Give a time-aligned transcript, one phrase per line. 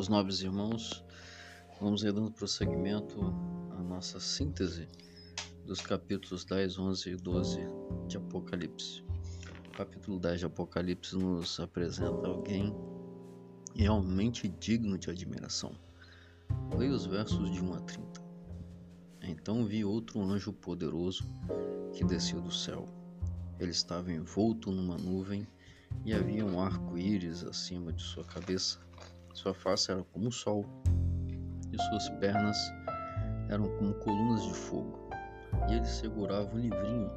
[0.00, 1.04] meus nobres irmãos,
[1.78, 3.20] vamos dando prosseguimento
[3.76, 4.88] à nossa síntese
[5.66, 7.60] dos capítulos 10, 11 e 12
[8.08, 9.04] de Apocalipse.
[9.68, 12.74] O capítulo 10 de Apocalipse nos apresenta alguém
[13.74, 15.72] realmente digno de admiração.
[16.74, 18.22] Leia os versos de 1 a 30.
[19.24, 21.30] Então vi outro anjo poderoso
[21.92, 22.86] que desceu do céu.
[23.58, 25.46] Ele estava envolto numa nuvem
[26.06, 28.78] e havia um arco-íris acima de sua cabeça.
[29.32, 30.64] Sua face era como o sol
[31.72, 32.56] e suas pernas
[33.48, 35.10] eram como colunas de fogo.
[35.68, 37.10] E ele segurava um livrinho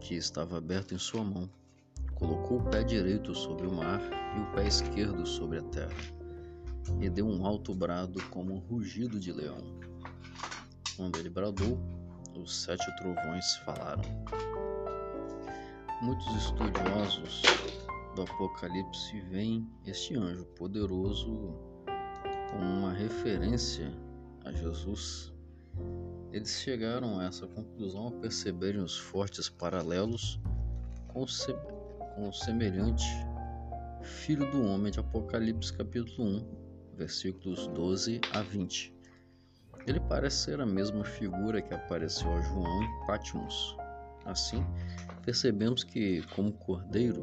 [0.00, 1.48] que estava aberto em sua mão.
[2.14, 4.00] Colocou o pé direito sobre o mar
[4.36, 5.94] e o pé esquerdo sobre a terra.
[7.00, 9.58] E deu um alto brado como um rugido de leão.
[10.96, 11.78] Quando ele bradou,
[12.36, 14.02] os sete trovões falaram.
[16.02, 17.42] Muitos estudiosos
[18.14, 21.54] do Apocalipse veem este anjo poderoso
[22.50, 23.92] como uma referência
[24.44, 25.32] a Jesus.
[26.32, 30.40] Eles chegaram a essa conclusão ao perceberem os fortes paralelos
[31.08, 31.52] com se
[32.14, 33.04] com o semelhante
[34.02, 38.94] Filho do Homem de Apocalipse capítulo 1, versículos 12 a 20.
[39.86, 43.76] Ele parece ser a mesma figura que apareceu a João em Patmos.
[44.24, 44.64] Assim,
[45.24, 47.22] percebemos que, como cordeiro,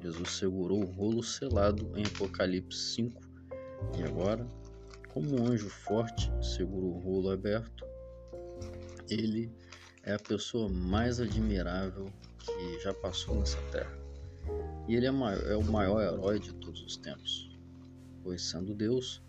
[0.00, 3.20] Jesus segurou o rolo selado em Apocalipse 5
[3.98, 4.46] e agora,
[5.12, 7.84] como um anjo forte segurou o rolo aberto,
[9.10, 9.50] ele
[10.04, 12.06] é a pessoa mais admirável
[12.38, 13.98] que já passou nessa terra.
[14.86, 17.58] E ele é, é o maior herói de todos os tempos,
[18.22, 19.22] pois sendo Deus,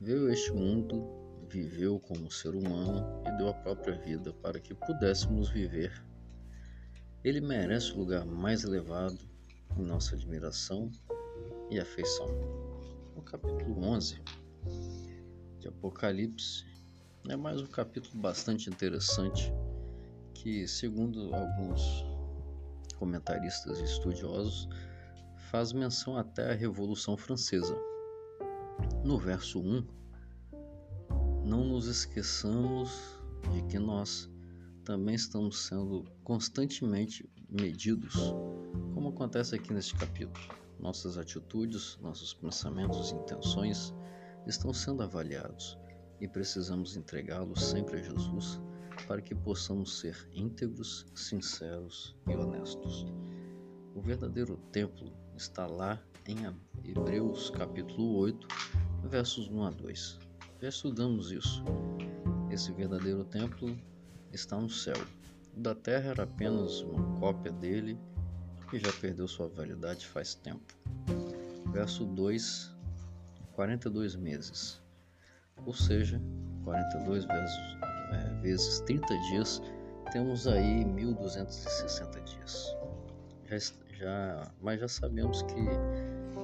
[0.00, 1.06] veio este mundo,
[1.48, 5.92] viveu como ser humano e deu a própria vida para que pudéssemos viver.
[7.22, 9.35] Ele merece o lugar mais elevado
[9.76, 10.90] em nossa admiração
[11.70, 12.28] e afeição.
[13.14, 14.20] O capítulo 11
[15.58, 16.64] de Apocalipse
[17.28, 19.52] é mais um capítulo bastante interessante
[20.32, 22.04] que, segundo alguns
[22.98, 24.68] comentaristas e estudiosos,
[25.50, 27.76] faz menção até à Revolução Francesa.
[29.04, 29.86] No verso 1,
[31.44, 32.90] não nos esqueçamos
[33.52, 34.30] de que nós
[34.84, 38.14] também estamos sendo constantemente medidos,
[38.96, 40.56] como acontece aqui neste capítulo.
[40.80, 43.92] Nossas atitudes, nossos pensamentos e intenções
[44.46, 45.78] estão sendo avaliados
[46.18, 48.58] e precisamos entregá-los sempre a Jesus
[49.06, 53.06] para que possamos ser íntegros, sinceros e honestos.
[53.94, 56.38] O verdadeiro templo está lá em
[56.82, 58.48] Hebreus capítulo 8,
[59.10, 60.18] versos 1 a 2.
[60.62, 61.62] Já estudamos isso.
[62.50, 63.76] Esse verdadeiro templo
[64.32, 64.96] está no céu.
[65.54, 67.98] O da terra era apenas uma cópia dele
[68.72, 70.74] e já perdeu sua validade faz tempo.
[71.72, 72.70] Verso 2,
[73.52, 74.80] 42 meses.
[75.64, 76.20] Ou seja,
[76.64, 77.56] 42 vezes,
[78.12, 79.62] é, vezes 30 dias,
[80.12, 82.76] temos aí 1260 dias.
[83.48, 83.58] Já,
[83.94, 85.60] já, mas já sabemos que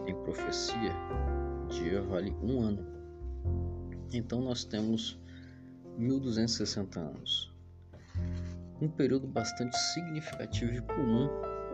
[0.07, 0.93] em profecia,
[1.69, 2.87] dia vale um ano.
[4.13, 5.19] Então nós temos
[5.97, 7.53] 1260 anos.
[8.81, 11.29] Um período bastante significativo e comum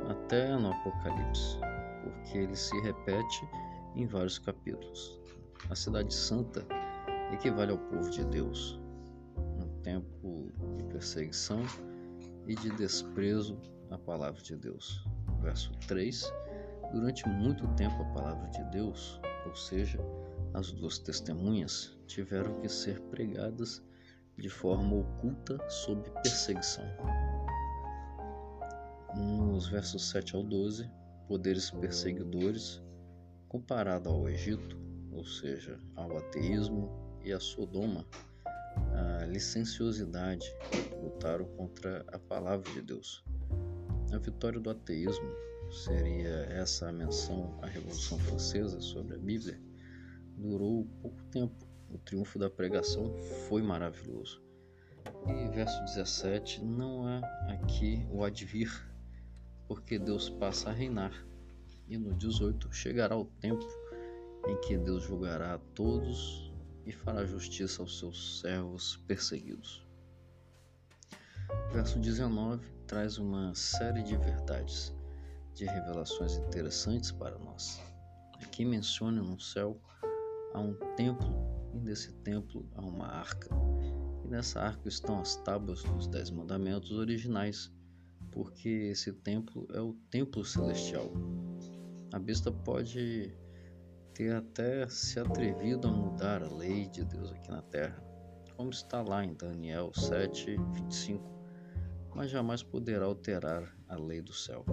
[0.08, 1.58] até no Apocalipse,
[2.02, 3.48] porque ele se repete
[3.94, 5.20] em vários capítulos.
[5.70, 6.66] A Cidade Santa
[7.32, 8.80] equivale ao povo de Deus,
[9.36, 11.62] um tempo de perseguição
[12.46, 13.58] e de desprezo
[13.90, 15.04] à palavra de Deus.
[15.42, 16.32] Verso 3:
[16.92, 19.98] Durante muito tempo a palavra de Deus, ou seja,
[20.54, 23.82] as duas testemunhas, tiveram que ser pregadas
[24.38, 26.84] de forma oculta sob perseguição
[29.16, 30.90] nos versos 7 ao 12,
[31.26, 32.82] poderes perseguidores,
[33.48, 34.78] comparado ao Egito,
[35.12, 36.90] ou seja, ao ateísmo
[37.24, 38.06] e a Sodoma,
[38.92, 40.46] a licenciosidade
[41.02, 43.24] lutaram contra a palavra de Deus.
[44.12, 45.30] A vitória do ateísmo
[45.70, 49.60] seria essa a menção à Revolução Francesa sobre a Bíblia.
[50.36, 51.66] Durou pouco tempo.
[51.90, 53.14] O triunfo da pregação
[53.48, 54.42] foi maravilhoso.
[55.26, 57.18] E verso 17, não há
[57.48, 58.70] aqui o advir
[59.68, 61.12] porque Deus passa a reinar.
[61.86, 63.64] E no 18 chegará o tempo
[64.48, 66.52] em que Deus julgará a todos
[66.84, 69.86] e fará justiça aos seus servos perseguidos.
[71.72, 74.94] Verso 19 traz uma série de verdades,
[75.54, 77.80] de revelações interessantes para nós.
[78.42, 79.78] Aqui menciona no céu
[80.54, 81.28] há um templo
[81.74, 83.48] e nesse templo há uma arca.
[84.24, 87.70] E nessa arca estão as tábuas dos Dez Mandamentos originais
[88.30, 91.10] porque esse templo é o templo celestial.
[92.12, 93.34] A besta pode
[94.14, 98.02] ter até se atrevido a mudar a lei de Deus aqui na terra,
[98.56, 101.22] como está lá em Daniel 7, 25,
[102.14, 104.64] mas jamais poderá alterar a lei do céu.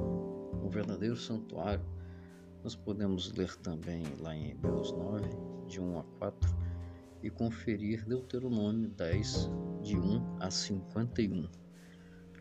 [0.63, 1.85] O verdadeiro santuário,
[2.63, 5.29] nós podemos ler também lá em Hebreus 9,
[5.67, 6.55] de 1 a 4,
[7.21, 9.49] e conferir Deuteronômio 10,
[9.83, 11.64] de 1 a 51.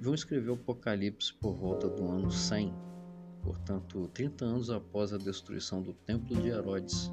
[0.00, 2.72] João escreveu Apocalipse por volta do ano 100
[3.44, 7.12] portanto, 30 anos após a destruição do Templo de Herodes.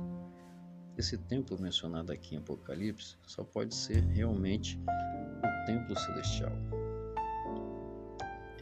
[0.98, 6.52] Esse templo mencionado aqui em Apocalipse só pode ser realmente o Templo Celestial.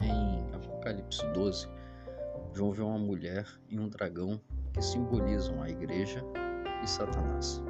[0.02, 1.68] Em Apocalipse 12,
[2.54, 4.40] João vê uma mulher e um dragão
[4.72, 6.24] que simbolizam a igreja
[6.82, 7.62] e Satanás.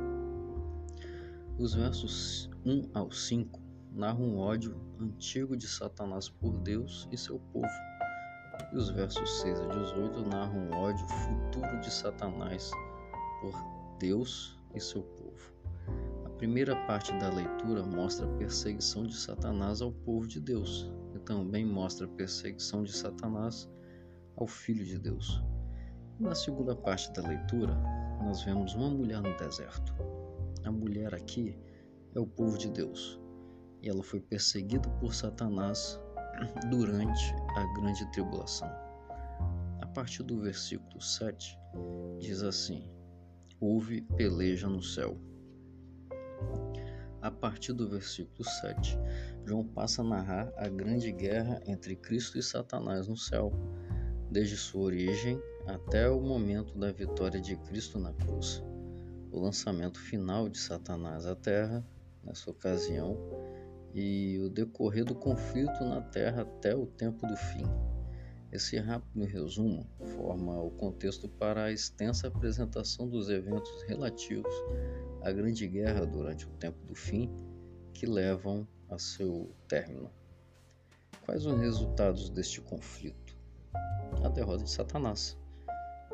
[1.59, 3.60] Os versos 1 ao 5
[3.93, 7.67] narram o ódio antigo de Satanás por Deus e seu povo
[8.73, 12.71] e os versos 6 a 18 narram o ódio futuro de Satanás
[13.41, 13.53] por
[13.99, 15.55] Deus e seu povo.
[16.25, 21.19] A primeira parte da leitura mostra a perseguição de Satanás ao povo de Deus e
[21.19, 23.69] também mostra a perseguição de Satanás
[24.37, 25.43] ao Filho de Deus.
[26.19, 27.75] Na segunda parte da leitura,
[28.23, 29.93] nós vemos uma mulher no deserto.
[30.65, 31.59] A mulher aqui
[32.15, 33.20] é o povo de Deus
[33.83, 36.01] e ela foi perseguida por Satanás
[36.71, 38.69] durante a grande tribulação.
[39.81, 41.59] A partir do versículo 7,
[42.19, 42.89] diz assim:
[43.59, 45.19] Houve peleja no céu.
[47.21, 48.99] A partir do versículo 7,
[49.45, 53.53] João passa a narrar a grande guerra entre Cristo e Satanás no céu,
[54.31, 58.63] desde sua origem até o momento da vitória de Cristo na cruz.
[59.31, 61.87] O lançamento final de Satanás à terra,
[62.25, 63.19] nessa ocasião,
[63.95, 67.65] e o decorrer do conflito na Terra até o tempo do fim.
[68.53, 74.53] Esse rápido resumo forma o contexto para a extensa apresentação dos eventos relativos
[75.23, 77.31] à Grande Guerra durante o tempo do fim
[77.95, 80.11] que levam a seu término.
[81.25, 83.39] Quais os resultados deste conflito?
[84.25, 85.39] A derrota de Satanás.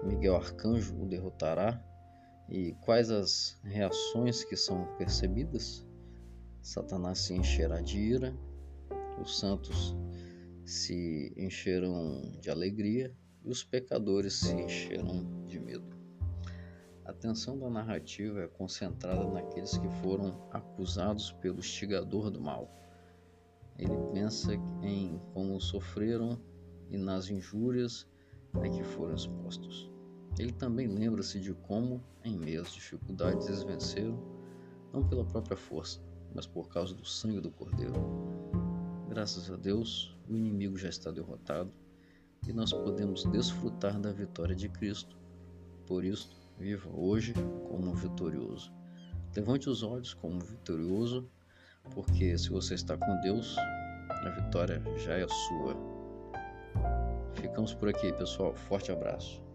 [0.02, 1.82] Miguel Arcanjo o derrotará
[2.50, 5.87] e quais as reações que são percebidas?
[6.66, 8.36] Satanás se encherá de ira,
[9.22, 9.96] os santos
[10.64, 15.96] se encherão de alegria e os pecadores se encherão de medo.
[17.04, 22.68] A atenção da narrativa é concentrada naqueles que foram acusados pelo instigador do mal.
[23.78, 24.52] Ele pensa
[24.82, 26.36] em como sofreram
[26.90, 28.08] e nas injúrias
[28.54, 29.88] a que foram expostos.
[30.36, 34.20] Ele também lembra-se de como, em meio às dificuldades, eles venceram,
[34.92, 36.04] não pela própria força,
[36.36, 37.94] mas por causa do sangue do Cordeiro.
[39.08, 41.72] Graças a Deus, o inimigo já está derrotado
[42.46, 45.16] e nós podemos desfrutar da vitória de Cristo.
[45.86, 47.32] Por isso, viva hoje
[47.70, 48.70] como vitorioso.
[49.34, 51.26] Levante os olhos como vitorioso,
[51.94, 53.56] porque se você está com Deus,
[54.10, 55.74] a vitória já é sua.
[57.32, 58.54] Ficamos por aqui, pessoal.
[58.54, 59.45] Forte abraço.